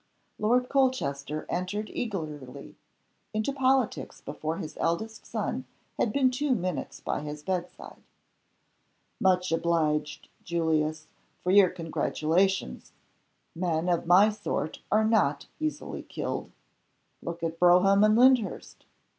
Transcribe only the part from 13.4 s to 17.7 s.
Men of my sort are not easily killed. (Look at